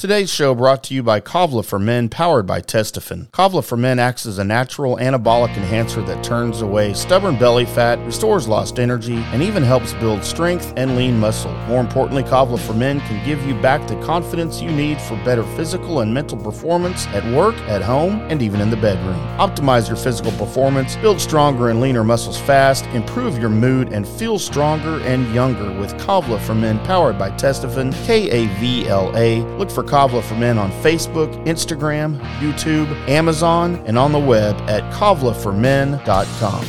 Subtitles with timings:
[0.00, 3.28] Today's show brought to you by Kavla for Men, powered by Testofen.
[3.32, 7.98] Kavla for Men acts as a natural anabolic enhancer that turns away stubborn belly fat,
[8.06, 11.50] restores lost energy, and even helps build strength and lean muscle.
[11.66, 15.42] More importantly, Kavla for Men can give you back the confidence you need for better
[15.56, 19.18] physical and mental performance at work, at home, and even in the bedroom.
[19.38, 24.38] Optimize your physical performance, build stronger and leaner muscles fast, improve your mood, and feel
[24.38, 29.40] stronger and younger with Kavla for Men, powered by Testofen, K A V L A.
[29.58, 34.82] Look for Kavla for Men on Facebook, Instagram, YouTube, Amazon, and on the web at
[34.92, 36.64] kavlaformen.com.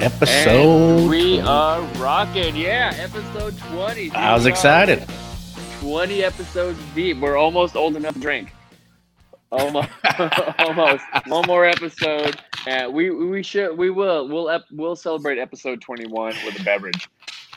[0.00, 1.00] Episode.
[1.00, 2.56] And we are rocking.
[2.56, 4.04] Yeah, episode 20.
[4.04, 4.14] dude.
[4.14, 5.04] I was excited.
[5.80, 7.18] 20 episodes deep.
[7.18, 8.52] We're almost old enough to drink.
[9.50, 9.88] Almost.
[10.58, 11.04] almost.
[11.26, 12.40] One more episode.
[12.66, 17.08] And we we should we will we'll ep, we'll celebrate episode 21 with a beverage.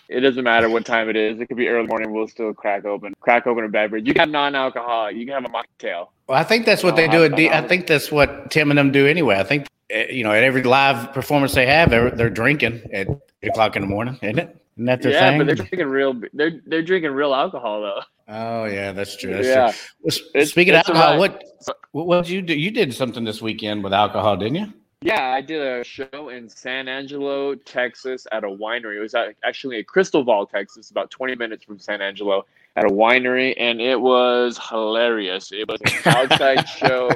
[0.09, 1.39] It doesn't matter what time it is.
[1.39, 2.11] It could be early morning.
[2.11, 4.05] We'll still crack open crack open a beverage.
[4.07, 5.15] You can have non-alcoholic.
[5.15, 6.09] You can have a mocktail.
[6.27, 7.23] Well, I think that's what they do.
[7.23, 9.37] At D- I think that's what Tim and them do anyway.
[9.37, 13.07] I think eh, you know at every live performance they have, they're, they're drinking at
[13.41, 14.57] eight o'clock in the morning, isn't it?
[14.75, 15.37] Isn't that their yeah, thing?
[15.39, 16.21] but they're drinking real.
[16.33, 18.01] They're they're drinking real alcohol though.
[18.27, 19.33] oh yeah, that's true.
[19.33, 19.71] That's yeah.
[19.71, 19.79] true.
[20.01, 21.43] Well, It's- speaking it's of alcohol, what
[21.91, 22.57] what what did you do?
[22.57, 24.73] You did something this weekend with alcohol, didn't you?
[25.03, 28.97] Yeah, I did a show in San Angelo, Texas, at a winery.
[28.97, 32.45] It was at, actually Christoval, Texas, about 20 minutes from San Angelo,
[32.77, 35.51] at a winery, and it was hilarious.
[35.51, 37.09] It was an outside show,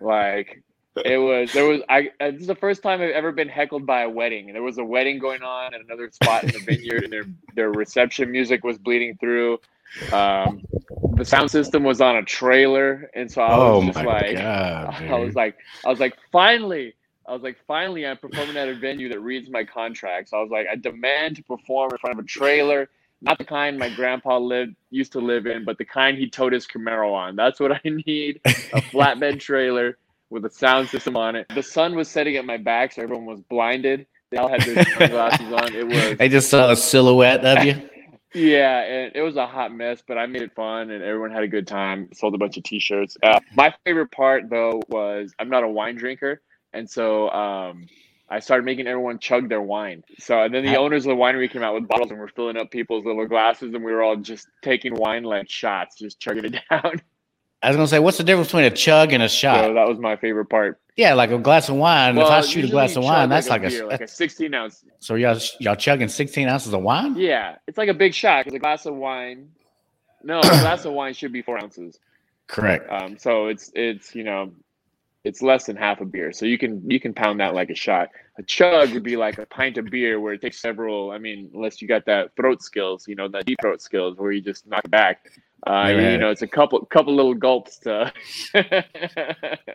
[0.00, 0.62] like
[1.04, 1.52] it was.
[1.52, 1.82] There was.
[1.90, 2.10] I.
[2.18, 4.52] uh, This is the first time I've ever been heckled by a wedding.
[4.52, 7.70] There was a wedding going on at another spot in the vineyard, and their their
[7.70, 9.60] reception music was bleeding through.
[10.12, 10.64] Um,
[11.14, 14.36] the sound system was on a trailer, and so I was oh just my like,
[14.36, 14.94] god!
[15.10, 16.94] I was like, I was like, finally,
[17.28, 20.30] I was like, finally, I'm performing at a venue that reads my contract.
[20.30, 22.88] So I was like, I demand to perform in front of a trailer,
[23.20, 26.54] not the kind my grandpa lived used to live in, but the kind he towed
[26.54, 27.36] his Camaro on.
[27.36, 29.98] That's what I need: a flatbed trailer
[30.30, 31.46] with a sound system on it.
[31.54, 34.06] The sun was setting at my back, so everyone was blinded.
[34.30, 35.74] They all had their sunglasses on.
[35.74, 37.88] It was they just saw a silhouette of you.
[38.34, 41.42] yeah, and it was a hot mess, but I made it fun, and everyone had
[41.42, 42.08] a good time.
[42.14, 43.18] Sold a bunch of T-shirts.
[43.22, 46.40] Uh, my favorite part, though, was I'm not a wine drinker,
[46.72, 47.86] and so um,
[48.30, 50.04] I started making everyone chug their wine.
[50.18, 52.56] So, and then the owners of the winery came out with bottles, and we're filling
[52.56, 56.44] up people's little glasses, and we were all just taking wine like shots, just chugging
[56.44, 57.00] it down.
[57.62, 59.74] I was gonna say, what's the difference between a chug and a so shot?
[59.74, 60.80] that was my favorite part.
[60.96, 62.14] yeah, like a glass of wine.
[62.14, 64.06] Well, if I shoot a glass of wine, that's like, a, beer, a, like a
[64.06, 64.84] 16 ounce.
[65.00, 67.16] so y'all y'all chugging sixteen ounces of wine.
[67.16, 69.48] Yeah, it's like a big shot because a glass of wine.
[70.22, 71.98] No, a glass of wine should be four ounces.
[72.46, 72.90] Correct.
[72.90, 74.52] Um, so it's it's you know,
[75.28, 76.32] it's less than half a beer.
[76.32, 78.08] So you can you can pound that like a shot.
[78.38, 81.10] A chug would be like a pint of beer where it takes several.
[81.10, 84.32] I mean, unless you got that throat skills, you know, that deep throat skills where
[84.32, 85.26] you just knock it back.
[85.66, 88.12] Uh, you know, it's a couple couple little gulps to.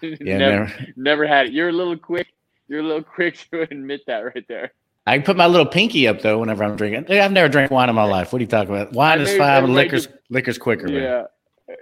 [0.00, 0.86] Yeah, never, never.
[0.96, 1.52] never had it.
[1.52, 2.28] You're a little quick.
[2.68, 4.72] You're a little quick to admit that right there.
[5.08, 7.10] I put my little pinky up though whenever I'm drinking.
[7.18, 8.32] I've never drank wine in my life.
[8.32, 8.92] What are you talking about?
[8.92, 10.86] Wine is fine, liquor's liquor's quicker.
[10.86, 11.26] man.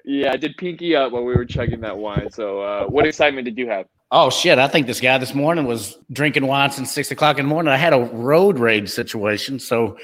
[0.05, 0.33] Yeah.
[0.33, 2.31] I did pinky up while we were chugging that wine.
[2.31, 3.87] So, uh, what excitement did you have?
[4.13, 4.59] Oh shit!
[4.59, 7.73] I think this guy this morning was drinking wine since six o'clock in the morning.
[7.73, 9.97] I had a road rage situation, so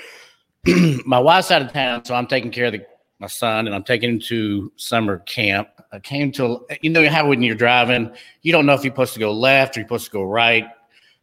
[1.05, 2.87] my wife's out of town, so I'm taking care of the,
[3.19, 5.69] my son, and I'm taking him to summer camp.
[5.93, 9.15] I came to you know how when you're driving, you don't know if you're supposed
[9.15, 10.67] to go left or you're supposed to go right.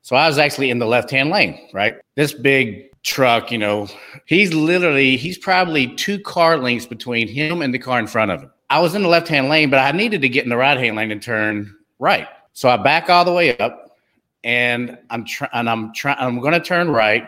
[0.02, 1.96] So I was actually in the left hand lane, right?
[2.16, 3.88] This big truck, you know,
[4.26, 8.42] he's literally he's probably two car lengths between him and the car in front of
[8.42, 8.52] him.
[8.70, 10.78] I was in the left hand lane, but I needed to get in the right
[10.78, 12.28] hand lane and turn right.
[12.54, 13.98] So I back all the way up,
[14.44, 15.52] and I'm trying.
[15.54, 16.18] And I'm trying.
[16.20, 17.28] I'm going to turn right,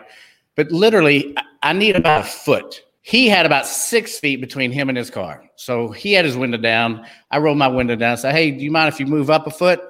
[0.54, 2.82] but literally, I- I need about a foot.
[3.02, 6.58] He had about six feet between him and his car, so he had his window
[6.58, 7.04] down.
[7.30, 8.12] I rolled my window down.
[8.12, 9.80] and Said, "Hey, do you mind if you move up a foot?"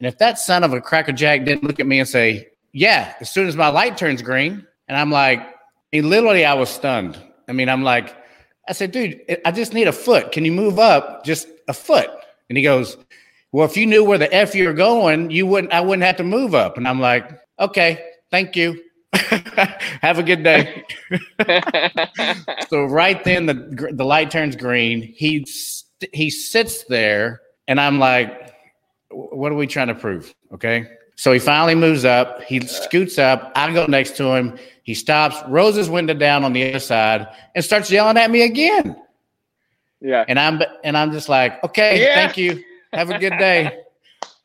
[0.00, 3.28] And if that son of a crackerjack didn't look at me and say, "Yeah," as
[3.30, 5.40] soon as my light turns green, and I'm like,
[5.92, 7.20] mean, literally, I was stunned.
[7.48, 8.14] I mean, I'm like,
[8.68, 10.32] I said, dude, I just need a foot.
[10.32, 12.10] Can you move up just a foot?
[12.48, 12.96] And he goes,
[13.52, 16.24] well, if you knew where the F you're going, you wouldn't, I wouldn't have to
[16.24, 16.76] move up.
[16.76, 18.82] And I'm like, okay, thank you.
[19.14, 20.84] have a good day.
[22.68, 25.00] so right then the, the light turns green.
[25.00, 25.46] He,
[26.12, 28.54] he sits there and I'm like,
[29.10, 30.34] what are we trying to prove?
[30.52, 30.86] Okay.
[31.16, 32.42] So he finally moves up.
[32.42, 33.50] He scoots up.
[33.56, 34.58] I go next to him.
[34.82, 38.42] He stops, rolls his window down on the other side, and starts yelling at me
[38.42, 38.96] again.
[40.00, 40.24] yeah.
[40.28, 42.14] And I'm and I'm just like, okay, Yeah.
[42.14, 42.62] thank you.
[42.92, 43.80] Have a good day.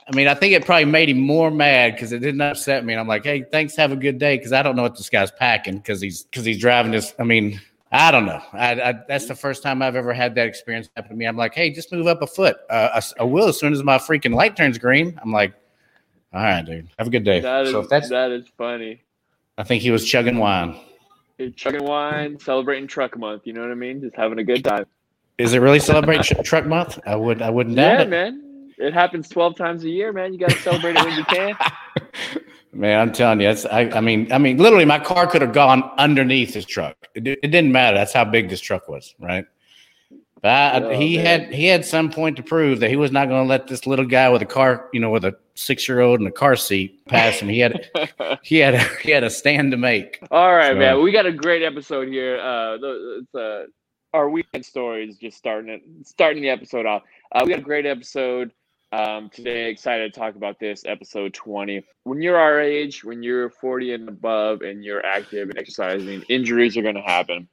[0.08, 2.94] I mean, I think it probably made him more mad because it didn't upset me.
[2.94, 4.36] And I'm like, hey, thanks, have a good day.
[4.38, 7.14] Because I don't know what this guy's packing because he's because he's driving this.
[7.20, 8.42] I mean, I don't know.
[8.54, 11.26] I, I, that's the first time I've ever had that experience happen to me.
[11.26, 12.58] I'm like, hey, just move up a foot.
[12.70, 15.20] Uh, I, I will as soon as my freaking light turns green.
[15.22, 15.54] I'm like,
[16.34, 16.90] all right, dude.
[16.98, 17.40] Have a good day.
[17.42, 19.02] That is so if that's that is funny.
[19.58, 20.80] I think he was chugging wine.
[21.38, 23.44] You're chugging wine, celebrating truck month.
[23.46, 24.02] You know what I mean?
[24.02, 24.86] Just having a good time.
[25.38, 27.00] Is it really celebrate truck month?
[27.06, 27.42] I would.
[27.42, 28.10] I wouldn't doubt Yeah, it.
[28.10, 28.74] man.
[28.78, 30.34] It happens twelve times a year, man.
[30.34, 31.56] You got to celebrate it when you can.
[32.74, 35.52] Man, I'm telling you, it's, I, I mean, I mean, literally, my car could have
[35.52, 36.96] gone underneath his truck.
[37.16, 37.98] It, it didn't matter.
[37.98, 39.44] That's how big this truck was, right?
[40.42, 41.26] But Oh, he man.
[41.26, 43.86] had he had some point to prove that he was not going to let this
[43.86, 46.56] little guy with a car, you know, with a six year old in a car
[46.56, 47.48] seat pass him.
[47.50, 47.90] He had
[48.44, 50.20] he had he had a stand to make.
[50.32, 51.02] All right, So- man.
[51.04, 52.40] We got a great episode here.
[52.40, 53.66] Uh, it's, uh,
[54.14, 57.04] our weekend stories just starting it, starting the episode off.
[57.32, 58.52] Uh, we got a great episode
[58.92, 59.70] um, today.
[59.70, 61.84] Excited to talk about this episode twenty.
[62.04, 66.76] When you're our age, when you're forty and above, and you're active and exercising, injuries
[66.78, 67.48] are going to happen,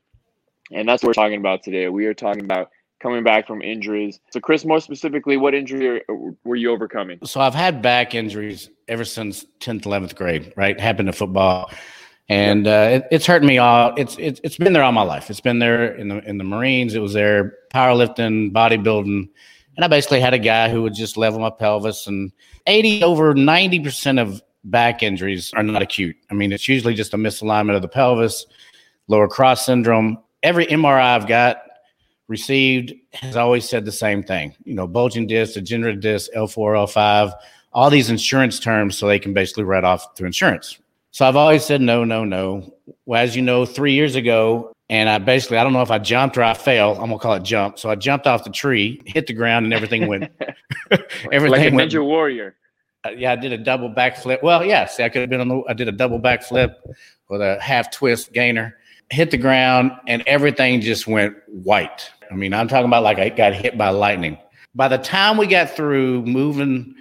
[0.72, 1.88] and that's what we're talking about today.
[1.90, 4.20] We are talking about coming back from injuries.
[4.30, 6.02] So, Chris, more specifically, what injury
[6.44, 7.18] were you overcoming?
[7.24, 10.52] So I've had back injuries ever since tenth, eleventh grade.
[10.56, 11.70] Right, happened to football,
[12.28, 13.94] and uh, it, it's hurt me all.
[13.96, 15.30] It's it's it's been there all my life.
[15.30, 16.94] It's been there in the in the Marines.
[16.94, 19.28] It was there powerlifting, bodybuilding,
[19.76, 22.06] and I basically had a guy who would just level my pelvis.
[22.06, 22.32] And
[22.66, 26.16] eighty over ninety percent of back injuries are not acute.
[26.30, 28.46] I mean, it's usually just a misalignment of the pelvis,
[29.06, 30.18] lower cross syndrome.
[30.42, 31.62] Every MRI I've got
[32.28, 34.54] received has always said the same thing.
[34.64, 37.32] You know, bulging disc, degenerative disc, L4, L5,
[37.72, 40.78] all these insurance terms so they can basically write off through insurance.
[41.10, 42.72] So I've always said no, no, no.
[43.06, 45.98] Well, as you know, three years ago, and I basically, I don't know if I
[45.98, 46.92] jumped or I fell.
[46.94, 47.78] I'm gonna call it jump.
[47.78, 50.30] So I jumped off the tree, hit the ground, and everything went.
[51.32, 51.92] everything like a went.
[51.92, 52.56] ninja warrior.
[53.04, 54.42] Uh, yeah, I did a double backflip.
[54.42, 55.62] Well, yeah, see, I could have been on the.
[55.68, 56.74] I did a double backflip
[57.28, 58.76] with a half twist gainer,
[59.10, 62.10] hit the ground, and everything just went white.
[62.30, 64.38] I mean, I'm talking about like I got hit by lightning.
[64.74, 66.94] By the time we got through moving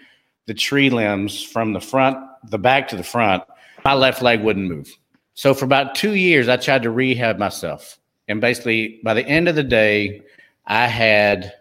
[0.45, 2.17] the tree limbs from the front,
[2.49, 3.43] the back to the front,
[3.83, 4.95] my left leg wouldn't move.
[5.33, 9.47] So for about two years, I tried to rehab myself, and basically, by the end
[9.47, 10.21] of the day,
[10.65, 11.53] I had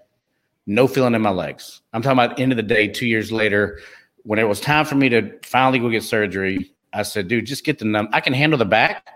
[0.66, 1.82] no feeling in my legs.
[1.92, 3.80] I'm talking about end of the day, two years later,
[4.24, 7.64] when it was time for me to finally go get surgery, I said, dude, just
[7.64, 8.08] get the numb.
[8.12, 9.06] I can handle the back.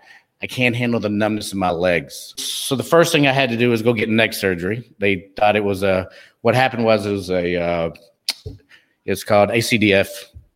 [0.42, 2.34] I can't handle the numbness in my legs.
[2.38, 4.90] So the first thing I had to do was go get neck surgery.
[4.98, 6.08] They thought it was a,
[6.40, 7.90] what happened was it was a, uh,
[9.04, 10.08] it's called ACDF,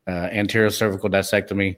[0.07, 1.77] uh, anterior cervical discectomy.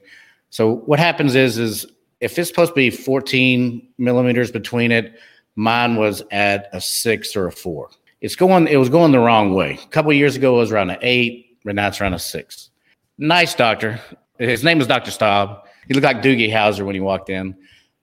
[0.49, 1.85] So what happens is, is
[2.21, 5.19] if it's supposed to be 14 millimeters between it,
[5.55, 7.89] mine was at a six or a four.
[8.21, 9.79] It's going, it was going the wrong way.
[9.83, 12.69] A couple years ago, it was around an eight, but now it's around a six.
[13.17, 13.99] Nice doctor.
[14.39, 15.11] His name was Dr.
[15.11, 15.67] Staub.
[15.87, 17.55] He looked like Doogie Howser when he walked in,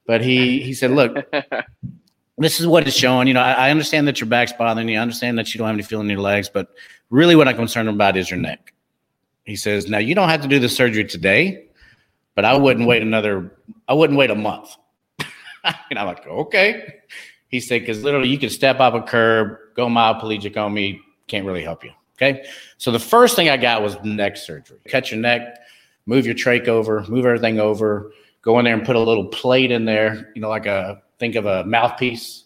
[0.07, 1.17] but he he said, "Look,
[2.39, 3.29] this is what it's showing.
[3.29, 4.99] You know, I, I understand that your back's bothering you.
[4.99, 6.75] I understand that you don't have any feeling in your legs, but
[7.11, 8.73] really, what I'm concerned about is your neck."
[9.45, 11.67] He says, "Now you don't have to do the surgery today,
[12.35, 13.53] but I wouldn't wait another.
[13.89, 14.77] I wouldn't wait a month."
[15.65, 16.95] and I'm like, "Okay."
[17.49, 21.47] He said, "Because literally, you can step off a curb, go myoplegic on me, can't
[21.47, 22.45] really help you." Okay,
[22.79, 24.79] so the first thing I got was neck surgery.
[24.89, 25.59] Cut your neck,
[26.07, 28.13] move your trach over, move everything over,
[28.45, 31.35] go in there and put a little plate in there, you know, like a think
[31.35, 32.45] of a mouthpiece.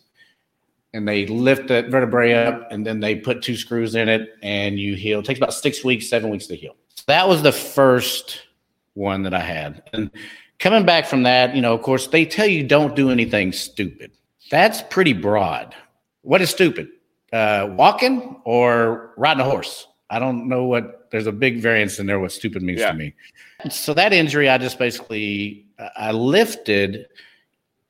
[0.95, 4.79] And they lift that vertebrae up and then they put two screws in it and
[4.79, 5.19] you heal.
[5.19, 6.77] It takes about six weeks, seven weeks to heal.
[7.07, 8.43] That was the first
[8.95, 9.83] one that I had.
[9.93, 10.11] And
[10.59, 14.13] coming back from that, you know, of course, they tell you don't do anything stupid.
[14.51, 15.75] That's pretty broad.
[16.23, 16.89] What is stupid?
[17.33, 19.87] Uh, walking or riding a horse?
[20.11, 21.11] I don't know what.
[21.11, 22.19] There's a big variance in there.
[22.21, 22.93] What stupid means Yeah.
[22.93, 23.15] to me.
[23.71, 27.07] So that injury, I just basically I lifted,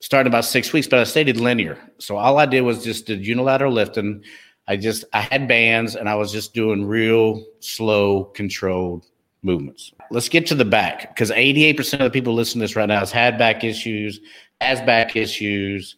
[0.00, 1.78] starting about six weeks, but I stayed linear.
[1.98, 4.22] So all I did was just did unilateral lifting.
[4.66, 9.06] I just I had bands and I was just doing real slow, controlled
[9.42, 9.92] movements.
[10.10, 12.98] Let's get to the back because 88% of the people listening to this right now
[12.98, 14.20] has had back issues,
[14.60, 15.96] has back issues,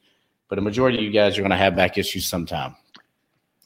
[0.49, 2.75] but a majority of you guys are going to have back issues sometime.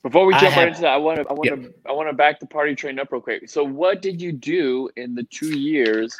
[0.04, 2.10] Before we jump have- right into that, I want to I want to I want
[2.10, 3.48] to back the party train up real quick.
[3.48, 6.14] So, what did you do in the two years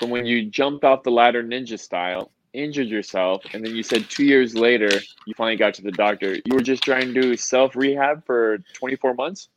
[0.00, 4.10] from when you jumped off the ladder ninja style, injured yourself, and then you said
[4.10, 4.90] two years later
[5.24, 6.34] you finally got to the doctor?
[6.34, 9.48] You were just trying to do self rehab for 24 months.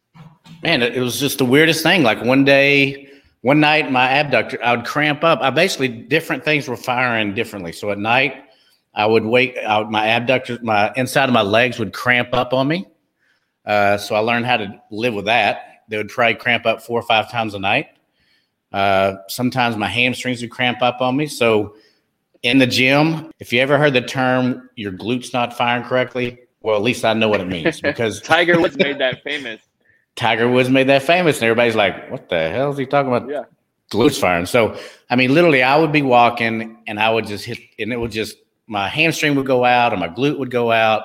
[0.62, 2.04] Man, it, it was just the weirdest thing.
[2.04, 3.10] Like one day,
[3.42, 5.40] one night, my abductor, I would cramp up.
[5.42, 7.72] I basically different things were firing differently.
[7.72, 8.44] So at night,
[8.94, 9.90] I would wake out.
[9.90, 12.86] My abductor, my inside of my legs would cramp up on me.
[13.66, 15.84] Uh, so I learned how to live with that.
[15.88, 17.88] They would probably cramp up four or five times a night.
[18.72, 21.28] Uh, sometimes my hamstrings would cramp up on me.
[21.28, 21.76] So
[22.44, 26.76] in the gym, if you ever heard the term your glutes not firing correctly, well,
[26.76, 29.62] at least I know what it means because Tiger Woods made that famous.
[30.16, 33.30] Tiger Woods made that famous, and everybody's like, "What the hell is he talking about?"
[33.30, 33.44] Yeah.
[33.92, 34.46] glutes firing.
[34.46, 34.78] So,
[35.10, 38.12] I mean, literally, I would be walking and I would just hit, and it would
[38.12, 38.36] just
[38.68, 41.04] my hamstring would go out and my glute would go out.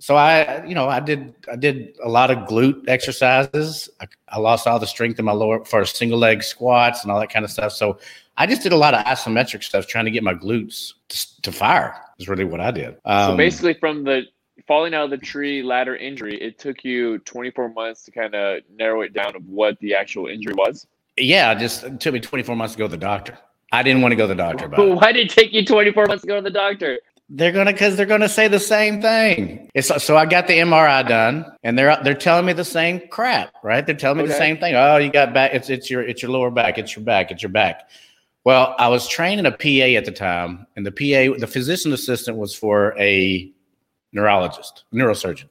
[0.00, 3.88] So I, you know, I did I did a lot of glute exercises.
[4.00, 7.20] I, I lost all the strength in my lower for single leg squats and all
[7.20, 7.72] that kind of stuff.
[7.72, 7.98] So
[8.38, 11.52] I just did a lot of isometric stuff, trying to get my glutes to, to
[11.52, 11.94] fire.
[12.18, 12.96] Is really what I did.
[13.04, 14.22] Um, so basically, from the
[14.66, 18.62] falling out of the tree ladder injury, it took you 24 months to kind of
[18.74, 20.86] narrow it down of what the actual injury was.
[21.18, 23.38] yeah, I just it took me 24 months to go to the doctor.
[23.72, 24.88] I didn't want to go to the doctor But.
[25.00, 26.98] Why did it take you 24 months to go to the doctor?
[27.32, 29.70] They're gonna because they're gonna say the same thing.
[29.72, 33.52] It's so I got the MRI done, and they're they're telling me the same crap,
[33.62, 33.86] right?
[33.86, 34.74] They're telling me the same thing.
[34.74, 35.54] Oh, you got back.
[35.54, 36.76] It's it's your it's your lower back.
[36.76, 37.30] It's your back.
[37.30, 37.88] It's your back.
[38.42, 42.36] Well, I was training a PA at the time, and the PA, the physician assistant,
[42.36, 43.48] was for a
[44.12, 45.48] neurologist, neurosurgeon.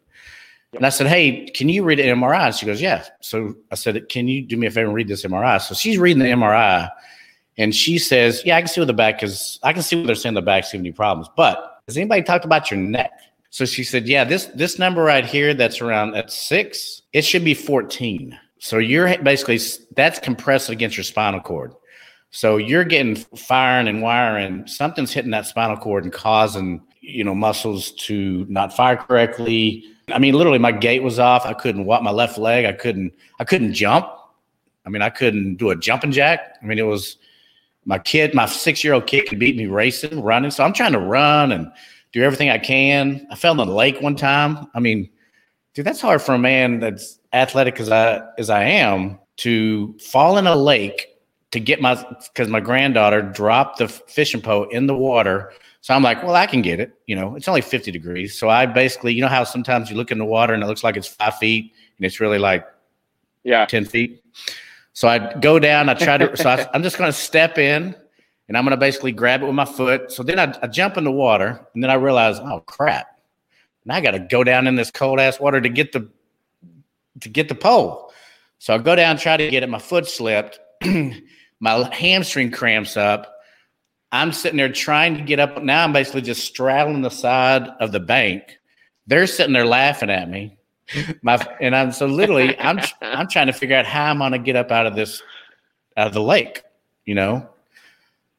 [0.74, 3.75] And I said, "Hey, can you read an MRI?" And she goes, "Yeah." So I
[3.75, 6.29] said, "Can you do me a favor and read this MRI?" So she's reading the
[6.29, 6.89] MRI,
[7.57, 9.59] and she says, "Yeah, I can see what the back is.
[9.63, 11.29] I can see what they're saying the back's giving you problems.
[11.38, 13.12] But has anybody talked about your neck?"
[13.50, 17.01] So she said, "Yeah, this this number right here, that's around at six.
[17.13, 18.38] It should be fourteen.
[18.60, 19.60] So you're basically
[19.96, 21.74] that's compressed against your spinal cord.
[22.31, 24.67] So you're getting firing and wiring.
[24.67, 29.84] Something's hitting that spinal cord and causing you know muscles to not fire correctly.
[30.13, 31.46] I mean, literally, my gait was off.
[31.46, 32.65] I couldn't walk my left leg.
[32.65, 33.13] I couldn't.
[33.39, 34.08] I couldn't jump.
[34.86, 36.58] I mean, I couldn't do a jumping jack.
[36.62, 37.17] I mean, it was
[37.86, 40.51] my kid, my six year old kid could beat me racing, running.
[40.51, 41.71] So I'm trying to run and
[42.12, 43.25] do everything I can.
[43.31, 44.67] I fell in the lake one time.
[44.74, 45.09] I mean,
[45.74, 50.38] dude, that's hard for a man that's athletic as I as I am to fall
[50.38, 51.07] in a lake
[51.51, 51.95] to get my
[52.25, 55.51] because my granddaughter dropped the fishing pole in the water.
[55.81, 56.93] So I'm like, well, I can get it.
[57.07, 58.38] You know, it's only 50 degrees.
[58.38, 60.83] So I basically, you know how sometimes you look in the water and it looks
[60.83, 62.67] like it's five feet and it's really like
[63.43, 63.65] Yeah.
[63.65, 64.21] 10 feet.
[64.99, 67.95] So I go down, I try to, so I, I'm just going to step in
[68.49, 70.11] and I'm going to basically grab it with my foot.
[70.11, 73.07] So then I, I jump in the water and then I realize, oh crap.
[73.85, 76.09] Now I got to go down in this cold ass water to get the,
[77.21, 78.11] to get the pole.
[78.57, 79.69] So I go down, try to get it.
[79.69, 80.59] My foot slipped.
[81.61, 83.33] my hamstring cramps up.
[84.11, 85.63] I'm sitting there trying to get up.
[85.63, 88.57] Now I'm basically just straddling the side of the bank.
[89.07, 90.58] They're sitting there laughing at me.
[91.22, 94.55] My and I'm so literally I'm I'm trying to figure out how I'm gonna get
[94.55, 95.22] up out of this
[95.98, 96.63] out of the lake,
[97.05, 97.48] you know.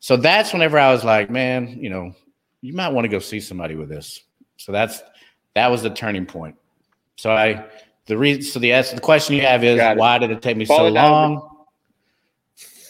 [0.01, 2.15] So that's whenever I was like, man, you know,
[2.63, 4.23] you might want to go see somebody with this.
[4.57, 5.03] So that's
[5.55, 6.57] that was the turning point.
[7.17, 7.67] So I
[8.07, 10.65] the reason so the answer the question you have is why did it take me
[10.65, 11.47] so Falling of the- long?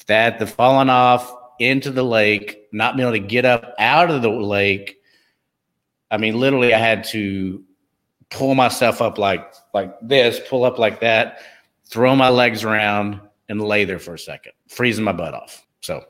[0.06, 4.22] That the falling off into the lake, not being able to get up out of
[4.22, 4.96] the lake.
[6.10, 7.62] I mean, literally, I had to
[8.30, 11.40] pull myself up like like this, pull up like that,
[11.86, 15.66] throw my legs around, and lay there for a second, freezing my butt off.
[15.80, 16.04] So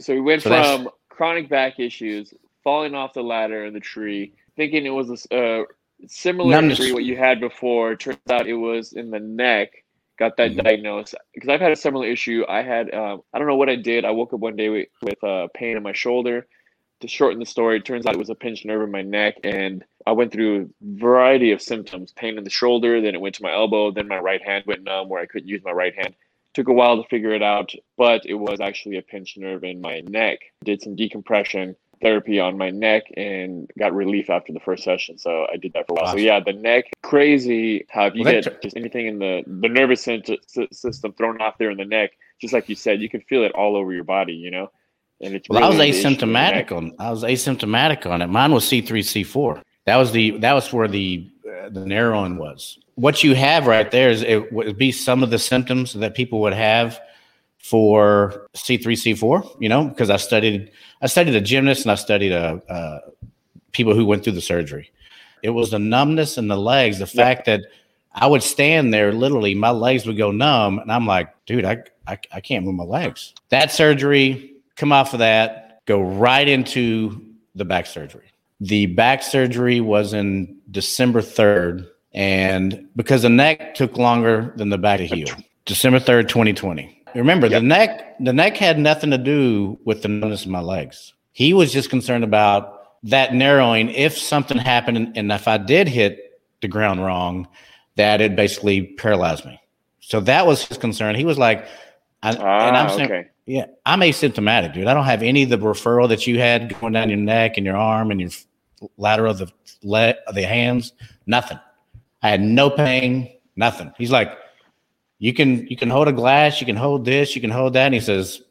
[0.00, 2.32] So we went So from chronic back issues,
[2.64, 5.64] falling off the ladder in the tree, thinking it was a uh,
[6.06, 6.78] similar Numbness.
[6.78, 7.96] injury what you had before.
[7.96, 9.70] Turns out it was in the neck.
[10.18, 10.64] Got that Mhm.
[10.64, 12.44] diagnosed because I've had a similar issue.
[12.48, 14.04] I had um, I don't know what I did.
[14.04, 16.46] I woke up one day with, with uh, pain in my shoulder.
[17.00, 19.36] To shorten the story, it turns out it was a pinched nerve in my neck,
[19.44, 20.66] and I went through a
[20.98, 24.18] variety of symptoms: pain in the shoulder, then it went to my elbow, then my
[24.18, 26.14] right hand went numb where I couldn't use my right hand
[26.54, 29.80] took a while to figure it out, but it was actually a pinched nerve in
[29.80, 30.38] my neck.
[30.64, 35.18] Did some decompression therapy on my neck and got relief after the first session.
[35.18, 36.12] So I did that for a while.
[36.12, 39.42] So yeah, the neck crazy how if you Well, get that- just anything in the
[39.46, 40.02] the nervous
[40.72, 43.52] system thrown off there in the neck, just like you said, you can feel it
[43.52, 44.34] all over your body.
[44.34, 44.70] You know,
[45.20, 46.68] and it's Well, I was really the issue in the neck.
[46.68, 46.92] asymptomatic on.
[46.98, 48.28] I was asymptomatic on it.
[48.28, 49.62] Mine was C three C four.
[49.88, 52.78] That was the that was where the uh, the narrowing was.
[52.96, 56.40] What you have right there is it would be some of the symptoms that people
[56.42, 57.00] would have
[57.58, 59.42] for C three C four.
[59.58, 62.98] You know, because I studied I studied a gymnast and I studied a, uh
[63.72, 64.90] people who went through the surgery.
[65.42, 67.60] It was the numbness in the legs, the fact that
[68.12, 71.84] I would stand there, literally, my legs would go numb, and I'm like, dude, I,
[72.06, 73.34] I, I can't move my legs.
[73.50, 78.26] That surgery, come off of that, go right into the back surgery.
[78.60, 84.78] The back surgery was in December 3rd, and because the neck took longer than the
[84.78, 85.28] back to heal,
[85.64, 86.94] December 3rd, 2020.
[87.14, 87.60] Remember, Yep.
[87.62, 91.14] the neck, the neck had nothing to do with the numbness in my legs.
[91.32, 92.74] He was just concerned about
[93.04, 93.90] that narrowing.
[93.90, 97.46] If something happened, and- and if I did hit the ground wrong,
[97.96, 99.60] that it basically paralyzed me.
[100.00, 101.14] So that was his concern.
[101.14, 101.64] He was like,
[102.22, 103.24] I, and Ah, I'm saying, okay.
[103.46, 104.88] Yeah, I'm asymptomatic, dude.
[104.88, 107.64] I don't have any of the referral that you had going down your neck and
[107.64, 108.30] your arm and your
[108.96, 110.92] lateral of the leg, of the hands.
[111.26, 111.58] Nothing.
[112.22, 113.32] I had no pain.
[113.56, 113.92] Nothing.
[113.98, 114.36] He's like,
[115.18, 117.86] you can you can hold a glass, you can hold this, you can hold that.
[117.86, 118.42] And he says,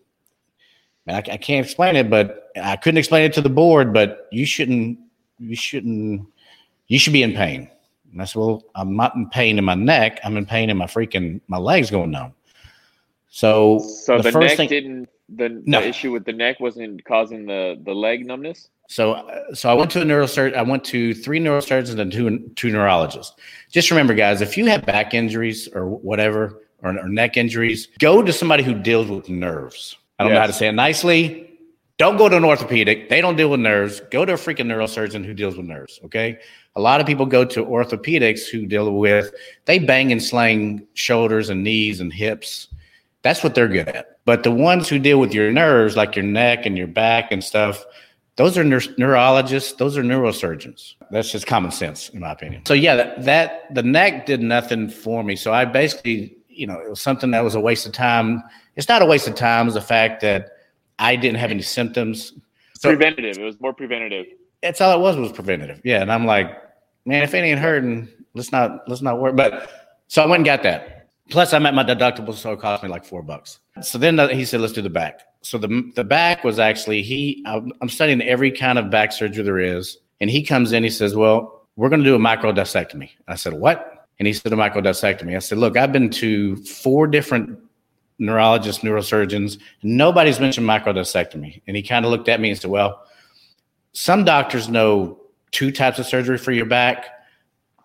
[1.05, 3.93] man, I, I can't explain it, but I couldn't explain it to the board.
[3.93, 5.00] But you shouldn't
[5.39, 6.27] you shouldn't
[6.88, 7.69] you should be in pain.
[8.12, 10.19] And I said, well, I'm not in pain in my neck.
[10.24, 12.34] I'm in pain in my freaking my legs going numb.
[13.29, 15.10] So, So the, the, first neck thing, didn't.
[15.29, 15.81] The, No.
[15.81, 18.69] the issue with the neck wasn't causing the the leg numbness.
[18.88, 20.56] So, uh, so I went to a neurosurgeon.
[20.56, 23.36] I went to three neurosurgeons and two two neurologists.
[23.70, 28.22] Just remember, guys, if you have back injuries or whatever, or, or neck injuries, go
[28.22, 29.98] to somebody who deals with nerves.
[30.20, 31.44] I don't know how to say it nicely.
[31.98, 33.10] Don't go to an orthopedic.
[33.10, 34.01] They don't deal with nerves.
[34.12, 36.00] Go to a freaking neurosurgeon who deals with nerves.
[36.06, 36.38] Okay.
[36.75, 39.32] A lot of people go to orthopedics who deal with
[39.65, 42.67] they bang and slang shoulders and knees and hips.
[43.24, 44.20] That's what they're good at.
[44.25, 47.44] But the ones who deal with your nerves, like your neck and your back and
[47.44, 47.84] stuff,
[48.38, 49.74] those are neur- neurologists.
[49.74, 50.94] Those are neurosurgeons.
[51.12, 52.65] That's just common sense, in my opinion.
[52.65, 55.36] So yeah, that, that the neck did nothing for me.
[55.36, 58.44] So I basically, you know, it was something that was a waste of time.
[58.75, 59.67] It's not a waste of time.
[59.67, 60.51] It's the fact that
[61.00, 62.34] I didn't have any symptoms.
[62.75, 63.38] So preventative.
[63.38, 64.27] It was more preventative.
[64.62, 65.82] that's all it was was preventative.
[65.84, 66.51] Yeah, and I'm like,
[67.06, 69.34] man, if it ain't hurting, let's not let's not worry.
[69.34, 69.70] But
[70.08, 71.10] so I went and got that.
[71.29, 73.60] Plus, i met my deductible, so it cost me like four bucks.
[73.82, 75.22] So then uh, he said, let's do the back.
[75.41, 77.44] So the the back was actually he.
[77.46, 80.84] I'm studying every kind of back surgery there is, and he comes in.
[80.84, 83.10] He says, well, we're going to do a microdiscectomy.
[83.27, 84.08] I said, what?
[84.20, 85.36] And he said, a microdiscectomy.
[85.36, 87.60] I said, look, I've been to four different
[88.20, 89.60] neurologists, neurosurgeons.
[89.84, 91.62] Nobody's mentioned microdiscectomy.
[91.67, 93.03] And he kind of looked at me and said, well,
[93.94, 95.20] some doctors know
[95.51, 97.06] two types of surgery for your back.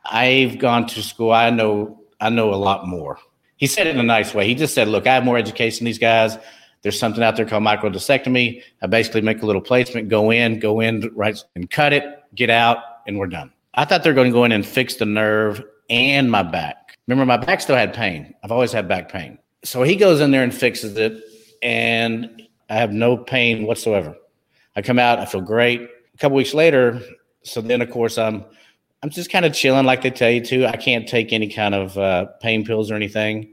[0.04, 1.32] I've gone to school.
[1.32, 3.18] I know I know a lot more.
[3.56, 4.46] He said it in a nice way.
[4.46, 6.36] He just said, "Look, I have more education than these guys.
[6.82, 8.62] There's something out there called microdiscectomy.
[8.82, 12.50] I basically make a little placement, go in, go in, right, and cut it, get
[12.50, 15.62] out, and we're done." I thought they're going to go in and fix the nerve
[15.88, 16.98] and my back.
[17.06, 18.34] Remember, my back still had pain.
[18.44, 19.38] I've always had back pain.
[19.64, 21.22] So he goes in there and fixes it,
[21.62, 24.16] and I have no pain whatsoever.
[24.76, 25.82] I come out, I feel great.
[25.82, 27.00] A couple weeks later,
[27.42, 28.44] so then of course I'm
[29.02, 30.66] I'm just kind of chilling like they tell you to.
[30.66, 33.52] I can't take any kind of uh, pain pills or anything.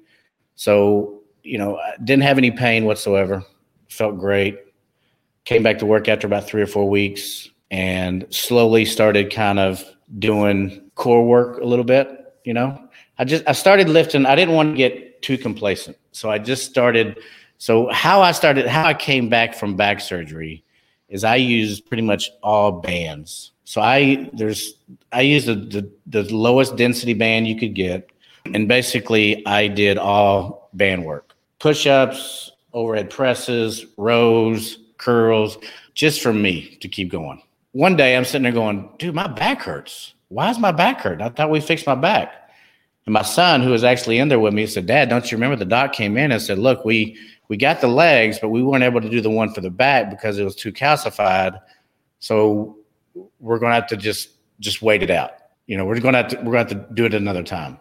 [0.56, 1.19] So,
[1.50, 3.44] you know, didn't have any pain whatsoever.
[3.90, 4.58] Felt great.
[5.46, 9.84] Came back to work after about three or four weeks and slowly started kind of
[10.18, 12.08] doing core work a little bit.
[12.46, 14.26] You know, I just, I started lifting.
[14.26, 15.98] I didn't want to get too complacent.
[16.12, 17.20] So I just started.
[17.58, 20.64] So, how I started, how I came back from back surgery
[21.10, 23.52] is I used pretty much all bands.
[23.66, 24.74] So I there's
[25.12, 28.10] I used the, the the lowest density band you could get,
[28.46, 31.29] and basically I did all band work,
[31.60, 35.58] push-ups, overhead presses, rows, curls,
[35.94, 37.42] just for me to keep going.
[37.72, 40.14] One day I'm sitting there going, dude, my back hurts.
[40.30, 41.22] Why is my back hurt?
[41.22, 42.34] I thought we fixed my back.
[43.06, 45.56] And my son, who was actually in there with me, said, Dad, don't you remember
[45.56, 47.18] the doc came in and said, Look, we
[47.48, 50.12] we got the legs, but we weren't able to do the one for the back
[50.12, 51.60] because it was too calcified.
[52.20, 52.78] So
[53.40, 55.32] we're gonna have to just just wait it out.
[55.66, 57.80] You know, we're gonna have to we're gonna have to do it another time.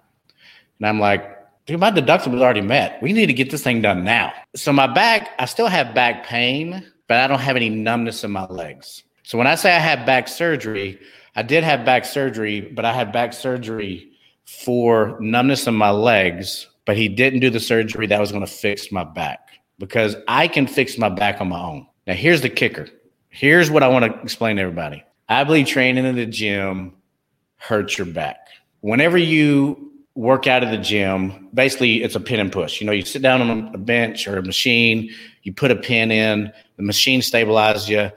[0.78, 1.37] And I'm like,
[1.76, 3.02] my deductible was already met.
[3.02, 4.32] We need to get this thing done now.
[4.56, 8.30] So my back, I still have back pain, but I don't have any numbness in
[8.30, 9.02] my legs.
[9.24, 10.98] So when I say I had back surgery,
[11.36, 14.10] I did have back surgery, but I had back surgery
[14.46, 18.50] for numbness in my legs, but he didn't do the surgery that was going to
[18.50, 21.86] fix my back because I can fix my back on my own.
[22.06, 22.88] Now, here's the kicker.
[23.28, 25.04] Here's what I want to explain to everybody.
[25.28, 26.94] I believe training in the gym
[27.56, 28.48] hurts your back.
[28.80, 32.80] Whenever you work out of the gym, basically it's a pin and push.
[32.80, 36.10] You know, you sit down on a bench or a machine, you put a pin
[36.10, 38.10] in, the machine stabilizes you,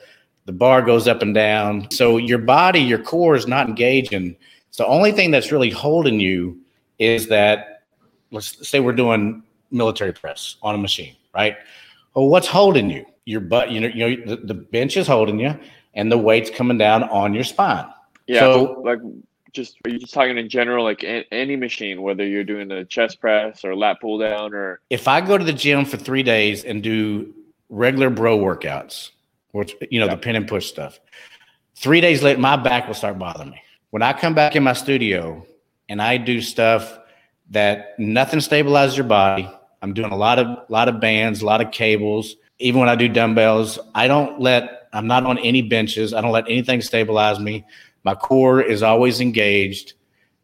[0.46, 1.92] the bar goes up and down.
[1.92, 4.36] So your body, your core is not engaging.
[4.72, 6.60] So the only thing that's really holding you
[6.98, 7.84] is that
[8.32, 11.56] let's say we're doing military press on a machine, right?
[12.16, 13.06] Well, what's holding you?
[13.26, 15.56] Your butt, you know, you know, the, the bench is holding you,
[15.94, 17.86] and the weight's coming down on your spine.
[18.26, 18.98] Yeah, So- like
[19.54, 22.86] just are you just talking in general, like a, any machine, whether you're doing a
[22.86, 26.24] chest press or lat pull down or If I go to the gym for three
[26.24, 27.34] days and do
[27.70, 29.12] regular bro workouts,
[29.52, 30.16] which you know Yeah.
[30.16, 31.00] the pin and push stuff,
[31.76, 33.62] three days later my back will start bothering me.
[33.92, 35.46] When I come back in my studio
[35.90, 37.00] and I do stuff
[37.50, 39.50] that nothing stabilizes your body,
[39.82, 42.36] I'm doing a lot of lot of bands, a lot of cables.
[42.60, 46.14] Even when I do dumbbells, I don't let I'm not on any benches.
[46.14, 47.66] I don't let anything stabilize me.
[48.04, 49.94] My core is always engaged.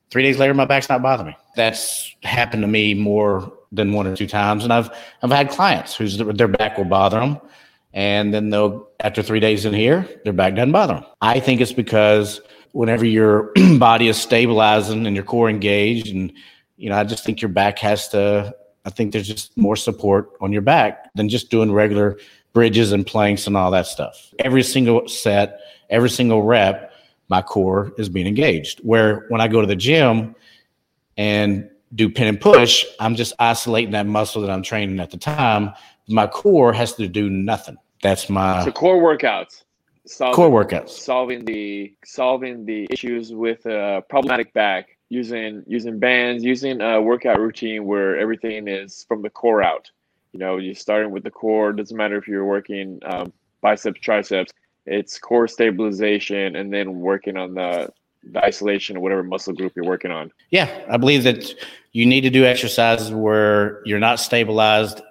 [0.09, 1.37] Three days later, my back's not bothering me.
[1.55, 4.89] That's happened to me more than one or two times, and I've
[5.21, 7.39] I've had clients whose their back will bother them,
[7.93, 11.05] and then they'll after three days in here, their back doesn't bother them.
[11.21, 12.39] I think it's because
[12.71, 16.31] whenever your body is stabilizing and your core engaged, and
[16.77, 18.55] you know, I just think your back has to.
[18.85, 22.17] I think there's just more support on your back than just doing regular
[22.53, 24.33] bridges and planks and all that stuff.
[24.39, 26.93] Every single set, every single rep,
[27.29, 28.79] my core is being engaged.
[28.79, 30.35] Where when I go to the gym
[31.17, 35.17] and do pin and push, I'm just isolating that muscle that I'm training at the
[35.17, 35.71] time.
[36.07, 37.77] My core has to do nothing.
[38.01, 39.63] That's my so core workouts.
[40.05, 40.89] Solving, core workouts.
[40.89, 47.39] Solving the solving the issues with a problematic back using using bands, using a workout
[47.39, 49.89] routine where everything is from the core out.
[50.33, 51.73] You know, you're starting with the core.
[51.73, 54.51] Doesn't matter if you're working um, biceps, triceps.
[54.87, 57.91] It's core stabilization, and then working on the
[58.31, 60.31] the isolation of whatever muscle group you're working on.
[60.49, 61.53] Yeah, I believe that
[61.93, 65.01] you need to do exercises where you're not stabilized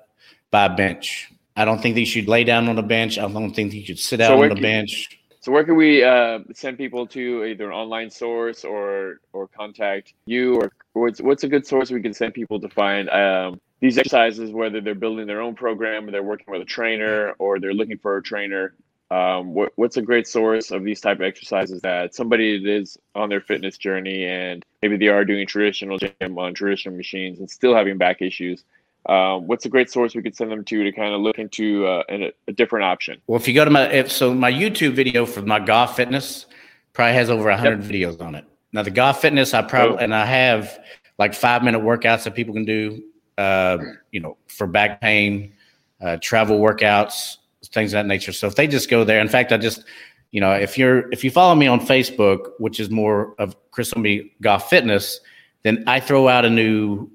[0.51, 1.31] by a bench.
[1.57, 3.19] I don't think that you should lay down on the bench.
[3.19, 5.19] I don't think that you should sit out so on the can, bench.
[5.41, 10.15] So where can we uh, send people to either an online source or or contact
[10.27, 13.97] you or what's what's a good source we can send people to find um, these
[13.97, 17.75] exercises whether they're building their own program or they're working with a trainer or they're
[17.75, 18.75] looking for a trainer
[19.11, 22.99] um, what, what's a great source of these type of exercises that somebody that is
[23.15, 27.49] on their fitness journey and maybe they are doing traditional gym on traditional machines and
[27.49, 28.65] still having back issues
[29.09, 31.87] um, what's a great source we could send them to to kind of look into
[31.87, 34.95] uh, a, a, different option well if you go to my if, so my youtube
[34.95, 36.47] video for my golf fitness
[36.93, 37.91] probably has over 100 yep.
[37.91, 40.01] videos on it now the golf fitness i probably oh.
[40.01, 40.81] and i have
[41.19, 43.03] like five minute workouts that people can do
[43.39, 43.79] uh,
[44.11, 45.53] you know for back pain
[46.01, 47.37] uh, travel workouts
[47.69, 48.33] things of that nature.
[48.33, 49.85] So if they just go there, in fact, I just,
[50.31, 53.93] you know, if you're if you follow me on Facebook, which is more of Chris
[53.93, 55.21] Homby Golf Fitness,
[55.63, 57.11] then I throw out a new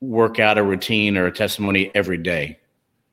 [0.00, 2.58] workout, a routine, or a testimony every day,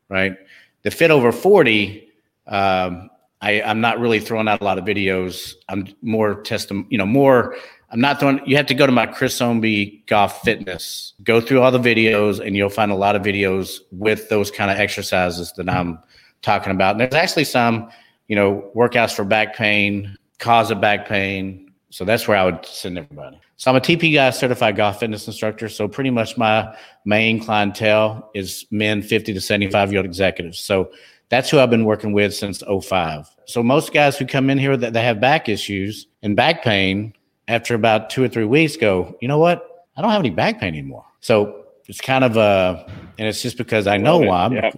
[0.10, 0.38] right?
[0.84, 2.10] The Fit Over Forty,
[2.48, 3.10] um,
[3.42, 5.54] I, I'm not really throwing out a lot of videos.
[5.70, 7.56] I'm more testim, you know, more.
[7.90, 8.42] I'm not throwing.
[8.46, 12.46] You have to go to my Chris Homby Golf Fitness, go through all the videos,
[12.46, 16.00] and you'll find a lot of videos with those kind of exercises that I'm
[16.48, 16.92] talking about.
[16.92, 17.92] And there's actually some,
[18.28, 21.72] you know, workouts for back pain, cause of back pain.
[21.90, 23.40] So that's where I would send everybody.
[23.58, 25.68] So I'm a TPI certified golf fitness instructor.
[25.68, 30.60] So pretty much my main clientele is men 50 to 75 year old executives.
[30.60, 30.92] So
[31.30, 33.30] that's who I've been working with since 05.
[33.46, 37.14] So most guys who come in here that they have back issues and back pain
[37.50, 39.86] after about two or three weeks go, you know what?
[39.98, 41.06] I don't have any back pain anymore.
[41.20, 42.86] So it's kind of a,
[43.18, 44.50] and it's just because I know why.
[44.50, 44.72] Yeah.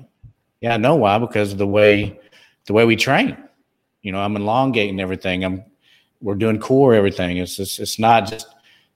[0.61, 2.19] Yeah, I know why because of the way
[2.65, 3.37] the way we train.
[4.01, 5.43] You know, I'm elongating everything.
[5.43, 5.63] I'm
[6.21, 7.37] we're doing core everything.
[7.37, 8.47] It's just, it's not just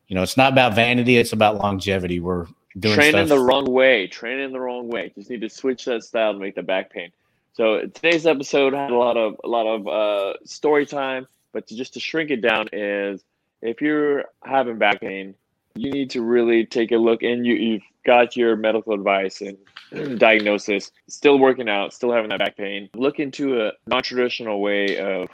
[0.08, 1.18] you know, it's not about vanity.
[1.18, 2.20] It's about longevity.
[2.20, 2.46] We're
[2.78, 4.08] doing training the wrong way.
[4.08, 5.12] Training the wrong way.
[5.16, 7.12] Just need to switch that style to make the back pain.
[7.54, 11.76] So today's episode had a lot of a lot of uh, story time, but to,
[11.76, 13.24] just to shrink it down is
[13.62, 15.36] if you're having back pain,
[15.76, 20.20] you need to really take a look and you, you've got your medical advice and
[20.20, 25.30] diagnosis, still working out, still having that back pain, look into a non-traditional way of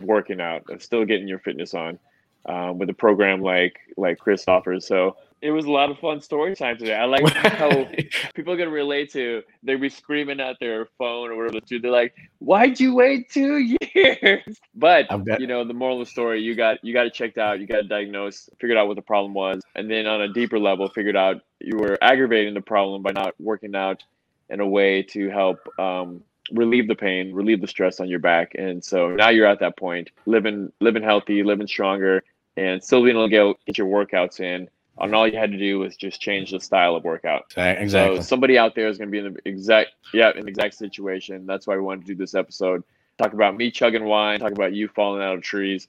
[0.00, 1.98] working out, of still getting your fitness on
[2.46, 4.86] um, with a program like like Chris offers.
[4.86, 6.94] So it was a lot of fun story time today.
[6.94, 7.88] I like how
[8.34, 9.42] people can relate to.
[9.62, 11.58] They be screaming at their phone or whatever.
[11.68, 13.58] They're like, "Why'd you wait two
[13.94, 15.06] years?" But
[15.40, 17.66] you know, the moral of the story: you got you got it checked out, you
[17.66, 20.88] got it diagnosed, figured out what the problem was, and then on a deeper level,
[20.88, 24.02] figured out you were aggravating the problem by not working out
[24.48, 28.52] in a way to help um, relieve the pain, relieve the stress on your back.
[28.56, 32.22] And so now you're at that point, living living healthy, living stronger,
[32.56, 35.78] and still being able to get your workouts in and all you had to do
[35.78, 37.46] was just change the style of workout.
[37.56, 37.88] Exactly.
[37.88, 40.74] So somebody out there is going to be in the exact yeah in the exact
[40.74, 41.46] situation.
[41.46, 42.84] That's why we wanted to do this episode.
[43.18, 44.40] Talk about me chugging wine.
[44.40, 45.88] Talk about you falling out of trees.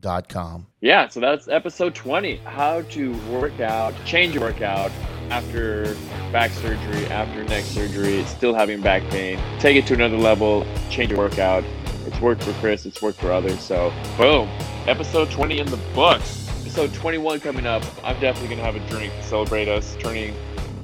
[0.01, 0.67] com.
[0.81, 4.91] Yeah, so that's episode 20 how to work out, change your workout
[5.29, 5.95] after
[6.31, 9.39] back surgery, after neck surgery, still having back pain.
[9.59, 11.63] Take it to another level, change your workout.
[12.05, 13.59] It's worked for Chris, it's worked for others.
[13.61, 14.49] So, boom,
[14.87, 16.47] episode 20 in the books.
[16.61, 17.83] episode 21 coming up.
[18.03, 20.33] I'm definitely gonna have a drink to celebrate us turning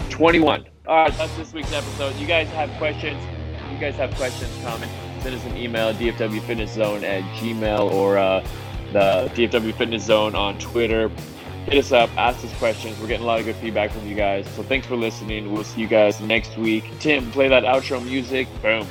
[0.10, 0.66] 21.
[0.88, 2.16] All right, that's this week's episode.
[2.16, 3.22] You guys have questions?
[3.72, 4.94] You guys have questions, comments?
[5.24, 8.46] Send us an email, dfwfitnesszone at gmail or uh,
[8.94, 11.10] the DFW Fitness Zone on Twitter.
[11.66, 12.98] Hit us up, ask us questions.
[13.00, 14.48] We're getting a lot of good feedback from you guys.
[14.56, 15.52] So thanks for listening.
[15.52, 16.86] We'll see you guys next week.
[17.00, 18.48] Tim, play that outro music.
[18.62, 18.88] Boom.